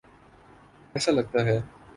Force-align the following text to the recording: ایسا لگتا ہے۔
ایسا 0.93 1.11
لگتا 1.11 1.45
ہے۔ 1.45 1.57